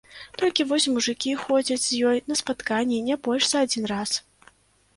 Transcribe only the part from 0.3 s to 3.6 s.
Толькі вось мужыкі ходзяць з ёй на спатканні не больш